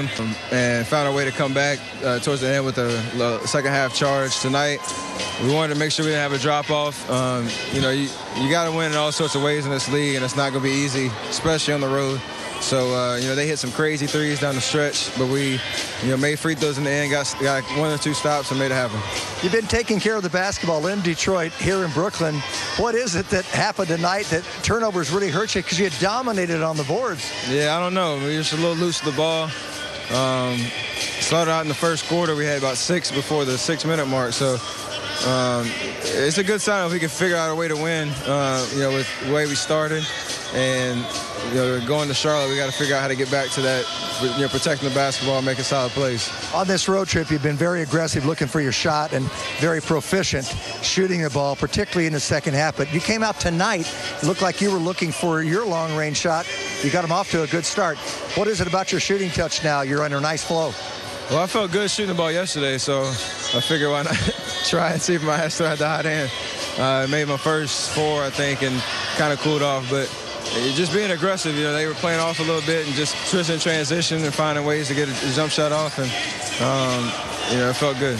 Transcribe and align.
and 0.00 0.86
found 0.86 1.08
our 1.08 1.14
way 1.14 1.24
to 1.24 1.30
come 1.30 1.54
back 1.54 1.78
uh, 2.02 2.18
towards 2.18 2.40
the 2.40 2.48
end 2.48 2.64
with 2.64 2.78
a 2.78 3.46
second 3.46 3.70
half 3.70 3.94
charge 3.94 4.38
tonight. 4.40 4.80
We 5.42 5.52
wanted 5.52 5.74
to 5.74 5.78
make 5.78 5.92
sure 5.92 6.04
we 6.04 6.10
didn't 6.10 6.22
have 6.22 6.32
a 6.32 6.42
drop 6.42 6.70
off. 6.70 7.08
Um, 7.10 7.48
you 7.72 7.80
know, 7.80 7.90
you, 7.90 8.08
you 8.36 8.50
got 8.50 8.70
to 8.70 8.76
win 8.76 8.92
in 8.92 8.98
all 8.98 9.12
sorts 9.12 9.34
of 9.34 9.42
ways 9.42 9.64
in 9.64 9.70
this 9.70 9.90
league, 9.92 10.16
and 10.16 10.24
it's 10.24 10.36
not 10.36 10.52
going 10.52 10.62
to 10.64 10.68
be 10.68 10.74
easy, 10.74 11.08
especially 11.28 11.74
on 11.74 11.80
the 11.80 11.88
road. 11.88 12.20
So, 12.60 12.94
uh, 12.94 13.16
you 13.16 13.26
know, 13.26 13.34
they 13.34 13.46
hit 13.46 13.58
some 13.58 13.72
crazy 13.72 14.06
threes 14.06 14.40
down 14.40 14.54
the 14.54 14.60
stretch, 14.60 15.16
but 15.18 15.28
we, 15.28 15.60
you 16.02 16.08
know, 16.08 16.16
made 16.16 16.38
free 16.38 16.54
throws 16.54 16.78
in 16.78 16.84
the 16.84 16.90
end, 16.90 17.10
got, 17.10 17.34
got 17.42 17.62
one 17.78 17.90
or 17.90 17.98
two 17.98 18.14
stops 18.14 18.50
and 18.50 18.58
made 18.58 18.70
it 18.70 18.74
happen. 18.74 18.98
You've 19.42 19.52
been 19.52 19.66
taking 19.66 20.00
care 20.00 20.16
of 20.16 20.22
the 20.22 20.30
basketball 20.30 20.86
in 20.86 21.02
Detroit, 21.02 21.52
here 21.52 21.84
in 21.84 21.90
Brooklyn. 21.90 22.36
What 22.78 22.94
is 22.94 23.16
it 23.16 23.28
that 23.28 23.44
happened 23.46 23.88
tonight 23.88 24.26
that 24.26 24.44
turnovers 24.62 25.10
really 25.10 25.30
hurt 25.30 25.54
you 25.54 25.62
because 25.62 25.78
you 25.78 25.90
dominated 26.00 26.62
on 26.62 26.78
the 26.78 26.84
boards? 26.84 27.30
Yeah, 27.50 27.76
I 27.76 27.80
don't 27.80 27.92
know. 27.92 28.16
We 28.16 28.36
were 28.36 28.42
just 28.42 28.54
a 28.54 28.56
little 28.56 28.76
loose 28.76 29.04
with 29.04 29.14
the 29.14 29.18
ball. 29.18 29.50
Um, 30.12 30.58
started 31.20 31.50
out 31.50 31.62
in 31.62 31.68
the 31.68 31.74
first 31.74 32.06
quarter, 32.08 32.34
we 32.36 32.44
had 32.44 32.58
about 32.58 32.76
six 32.76 33.10
before 33.10 33.44
the 33.44 33.56
six-minute 33.56 34.06
mark, 34.06 34.32
so 34.32 34.58
um, 35.26 35.66
it's 36.02 36.38
a 36.38 36.44
good 36.44 36.60
sign 36.60 36.84
if 36.86 36.92
we 36.92 36.98
can 36.98 37.08
figure 37.08 37.36
out 37.36 37.50
a 37.50 37.54
way 37.54 37.68
to 37.68 37.76
win, 37.76 38.10
uh, 38.26 38.66
you 38.74 38.80
know, 38.80 38.90
with 38.90 39.08
the 39.24 39.32
way 39.32 39.46
we 39.46 39.54
started. 39.54 40.04
And, 40.52 41.04
you 41.48 41.54
know, 41.54 41.84
going 41.84 42.06
to 42.06 42.14
Charlotte, 42.14 42.48
we 42.48 42.56
got 42.56 42.70
to 42.70 42.78
figure 42.78 42.94
out 42.94 43.02
how 43.02 43.08
to 43.08 43.16
get 43.16 43.28
back 43.28 43.48
to 43.50 43.60
that, 43.62 43.84
you 44.36 44.42
know, 44.42 44.48
protecting 44.48 44.88
the 44.88 44.94
basketball 44.94 45.42
making 45.42 45.64
solid 45.64 45.90
plays. 45.90 46.30
On 46.54 46.64
this 46.68 46.88
road 46.88 47.08
trip, 47.08 47.28
you've 47.30 47.42
been 47.42 47.56
very 47.56 47.82
aggressive 47.82 48.24
looking 48.24 48.46
for 48.46 48.60
your 48.60 48.70
shot 48.70 49.12
and 49.12 49.24
very 49.58 49.80
proficient 49.80 50.46
shooting 50.80 51.22
the 51.22 51.30
ball, 51.30 51.56
particularly 51.56 52.06
in 52.06 52.12
the 52.12 52.20
second 52.20 52.54
half. 52.54 52.76
But 52.76 52.92
you 52.94 53.00
came 53.00 53.24
out 53.24 53.40
tonight, 53.40 53.92
looked 54.22 54.42
like 54.42 54.60
you 54.60 54.70
were 54.70 54.78
looking 54.78 55.10
for 55.10 55.42
your 55.42 55.66
long-range 55.66 56.18
shot. 56.18 56.46
You 56.84 56.90
got 56.90 57.00
them 57.00 57.12
off 57.12 57.30
to 57.30 57.42
a 57.44 57.46
good 57.46 57.64
start. 57.64 57.96
What 58.36 58.46
is 58.46 58.60
it 58.60 58.66
about 58.66 58.92
your 58.92 59.00
shooting 59.00 59.30
touch 59.30 59.64
now? 59.64 59.80
You're 59.80 60.02
under 60.02 60.20
nice 60.20 60.44
flow. 60.44 60.74
Well, 61.30 61.42
I 61.42 61.46
felt 61.46 61.72
good 61.72 61.90
shooting 61.90 62.14
the 62.14 62.14
ball 62.14 62.30
yesterday, 62.30 62.76
so 62.76 63.04
I 63.04 63.60
figured 63.62 63.90
why 63.90 64.02
not 64.02 64.14
try 64.64 64.92
and 64.92 65.00
see 65.00 65.14
if 65.14 65.24
my 65.24 65.48
still 65.48 65.66
had 65.66 65.78
the 65.78 65.88
hot 65.88 66.04
hand. 66.04 66.30
Uh, 66.78 67.04
I 67.04 67.06
made 67.06 67.26
my 67.26 67.38
first 67.38 67.88
four, 67.92 68.22
I 68.22 68.28
think, 68.28 68.62
and 68.62 68.78
kind 69.16 69.32
of 69.32 69.38
cooled 69.38 69.62
off. 69.62 69.88
But 69.88 70.12
just 70.74 70.92
being 70.92 71.10
aggressive, 71.10 71.56
you 71.56 71.62
know, 71.62 71.72
they 71.72 71.86
were 71.86 71.94
playing 71.94 72.20
off 72.20 72.38
a 72.40 72.42
little 72.42 72.60
bit 72.66 72.86
and 72.86 72.94
just 72.94 73.16
twisting 73.30 73.58
transition 73.58 74.22
and 74.22 74.34
finding 74.34 74.66
ways 74.66 74.88
to 74.88 74.94
get 74.94 75.08
a 75.08 75.34
jump 75.34 75.52
shot 75.52 75.72
off, 75.72 75.98
and 75.98 76.10
um, 76.60 77.10
you 77.50 77.60
know, 77.60 77.70
it 77.70 77.76
felt 77.76 77.98
good. 77.98 78.18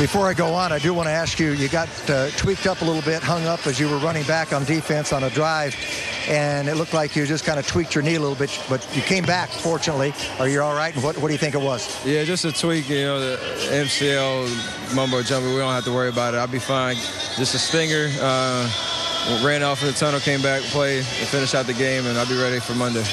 Before 0.00 0.26
I 0.26 0.34
go 0.34 0.54
on, 0.54 0.72
I 0.72 0.78
do 0.78 0.94
want 0.94 1.08
to 1.08 1.12
ask 1.12 1.38
you, 1.38 1.52
you 1.52 1.68
got 1.68 1.88
uh, 2.08 2.30
tweaked 2.30 2.66
up 2.66 2.80
a 2.80 2.84
little 2.84 3.02
bit, 3.02 3.22
hung 3.22 3.44
up 3.44 3.66
as 3.66 3.78
you 3.78 3.88
were 3.88 3.98
running 3.98 4.24
back 4.24 4.52
on 4.52 4.64
defense 4.64 5.12
on 5.12 5.24
a 5.24 5.30
drive, 5.30 5.76
and 6.30 6.68
it 6.68 6.76
looked 6.76 6.94
like 6.94 7.16
you 7.16 7.26
just 7.26 7.44
kind 7.44 7.58
of 7.58 7.66
tweaked 7.66 7.94
your 7.94 8.02
knee 8.02 8.14
a 8.14 8.20
little 8.20 8.36
bit, 8.36 8.56
but 8.68 8.86
you 8.94 9.02
came 9.02 9.24
back, 9.24 9.50
fortunately. 9.50 10.14
Are 10.38 10.48
you 10.48 10.62
all 10.62 10.74
right? 10.74 10.94
And 10.94 11.02
what, 11.02 11.18
what 11.18 11.26
do 11.26 11.34
you 11.34 11.38
think 11.38 11.56
it 11.56 11.60
was? 11.60 12.06
Yeah, 12.06 12.22
just 12.22 12.44
a 12.44 12.52
tweak, 12.52 12.88
you 12.88 13.00
know, 13.00 13.18
the 13.18 13.36
MCL 13.36 14.94
mumbo 14.94 15.22
jumbo, 15.22 15.52
we 15.52 15.58
don't 15.58 15.72
have 15.72 15.84
to 15.84 15.92
worry 15.92 16.08
about 16.08 16.34
it. 16.34 16.36
I'll 16.36 16.46
be 16.46 16.60
fine. 16.60 16.94
Just 17.36 17.54
a 17.54 17.58
stinger. 17.58 18.08
Uh, 18.20 18.70
ran 19.42 19.62
off 19.62 19.82
in 19.82 19.88
the 19.88 19.94
tunnel, 19.94 20.20
came 20.20 20.42
back, 20.42 20.62
played, 20.62 20.98
and 20.98 21.28
finished 21.28 21.54
out 21.54 21.66
the 21.66 21.74
game, 21.74 22.06
and 22.06 22.18
I'll 22.18 22.28
be 22.28 22.40
ready 22.40 22.60
for 22.60 22.74
Monday. 22.74 23.04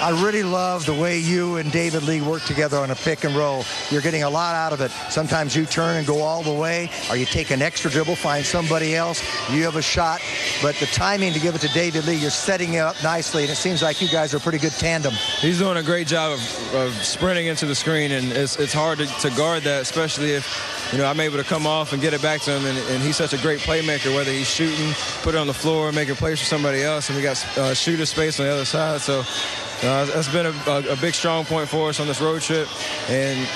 I 0.00 0.10
really 0.22 0.44
love 0.44 0.86
the 0.86 0.94
way 0.94 1.18
you 1.18 1.56
and 1.56 1.72
David 1.72 2.04
Lee 2.04 2.20
work 2.20 2.44
together 2.44 2.76
on 2.78 2.92
a 2.92 2.94
pick 2.94 3.24
and 3.24 3.34
roll. 3.34 3.64
You're 3.90 4.00
getting 4.00 4.22
a 4.22 4.30
lot 4.30 4.54
out 4.54 4.72
of 4.72 4.80
it. 4.80 4.92
Sometimes 5.10 5.56
you 5.56 5.66
turn 5.66 5.96
and 5.96 6.06
go 6.06 6.22
all 6.22 6.42
the 6.44 6.52
way, 6.52 6.88
or 7.10 7.16
you 7.16 7.26
take 7.26 7.50
an 7.50 7.62
extra 7.62 7.90
dribble, 7.90 8.14
find 8.14 8.46
somebody 8.46 8.94
else. 8.94 9.20
You 9.50 9.64
have 9.64 9.74
a 9.74 9.82
shot, 9.82 10.20
but 10.62 10.76
the 10.76 10.86
timing 10.86 11.32
to 11.32 11.40
give 11.40 11.56
it 11.56 11.60
to 11.62 11.68
David 11.68 12.06
Lee, 12.06 12.14
you're 12.14 12.30
setting 12.30 12.74
it 12.74 12.78
up 12.78 13.02
nicely, 13.02 13.42
and 13.42 13.50
it 13.50 13.56
seems 13.56 13.82
like 13.82 14.00
you 14.00 14.08
guys 14.08 14.32
are 14.34 14.36
a 14.36 14.40
pretty 14.40 14.58
good 14.58 14.72
tandem. 14.72 15.14
He's 15.40 15.58
doing 15.58 15.78
a 15.78 15.82
great 15.82 16.06
job 16.06 16.32
of, 16.32 16.74
of 16.74 16.92
sprinting 17.04 17.46
into 17.46 17.66
the 17.66 17.74
screen, 17.74 18.12
and 18.12 18.30
it's, 18.30 18.56
it's 18.56 18.72
hard 18.72 18.98
to, 18.98 19.06
to 19.06 19.30
guard 19.30 19.64
that, 19.64 19.82
especially 19.82 20.32
if 20.32 20.46
you 20.92 20.98
know, 20.98 21.04
I'm 21.04 21.20
able 21.20 21.36
to 21.36 21.44
come 21.44 21.66
off 21.66 21.92
and 21.92 22.00
get 22.00 22.14
it 22.14 22.22
back 22.22 22.40
to 22.42 22.50
him, 22.52 22.64
and, 22.64 22.78
and, 22.90 23.02
he's 23.02 23.16
such 23.16 23.34
a 23.34 23.38
great 23.38 23.60
playmaker, 23.60 24.14
whether 24.14 24.30
he's 24.30 24.48
shooting, 24.48 24.94
put 25.22 25.34
it 25.34 25.37
on 25.38 25.46
the 25.46 25.54
floor, 25.54 25.92
making 25.92 26.16
plays 26.16 26.38
for 26.38 26.44
somebody 26.44 26.82
else, 26.82 27.08
and 27.08 27.16
we 27.16 27.22
got 27.22 27.58
uh, 27.58 27.72
shooter 27.74 28.04
space 28.04 28.38
on 28.38 28.46
the 28.46 28.52
other 28.52 28.64
side. 28.64 29.00
So 29.00 29.20
uh, 29.20 30.04
that's 30.06 30.30
been 30.32 30.46
a, 30.46 30.54
a, 30.66 30.92
a, 30.92 30.96
big 30.96 31.14
strong 31.14 31.44
point 31.44 31.68
for 31.68 31.88
us 31.88 32.00
on 32.00 32.06
this 32.06 32.20
road 32.20 32.42
trip, 32.42 32.68
and 33.08 33.46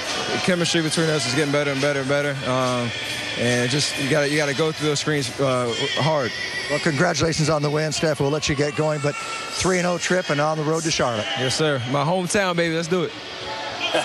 chemistry 0.42 0.80
between 0.80 1.08
us 1.10 1.26
is 1.26 1.34
getting 1.34 1.52
better 1.52 1.72
and 1.72 1.80
better 1.80 2.00
and 2.00 2.08
better. 2.08 2.30
Um, 2.50 2.90
and 3.38 3.70
just 3.70 3.98
you 4.02 4.08
got 4.08 4.30
you 4.30 4.36
got 4.36 4.46
to 4.46 4.54
go 4.54 4.72
through 4.72 4.88
those 4.88 5.00
screens 5.00 5.28
uh, 5.40 5.74
hard. 5.96 6.30
Well, 6.70 6.78
congratulations 6.80 7.50
on 7.50 7.60
the 7.60 7.70
win, 7.70 7.92
Steph. 7.92 8.20
We'll 8.20 8.30
let 8.30 8.48
you 8.48 8.54
get 8.54 8.76
going, 8.76 9.00
but 9.02 9.14
3-0 9.14 10.00
trip 10.00 10.30
and 10.30 10.40
on 10.40 10.56
the 10.56 10.64
road 10.64 10.84
to 10.84 10.90
Charlotte. 10.90 11.26
Yes, 11.38 11.56
sir. 11.56 11.82
My 11.90 12.04
hometown, 12.04 12.56
baby. 12.56 12.74
Let's 12.74 12.88
do 12.88 13.02
it. 13.02 13.12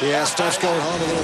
Yeah, 0.02 0.26
Steph's 0.26 0.58
going 0.58 0.82
home 0.82 1.02
a 1.02 1.06
little. 1.06 1.24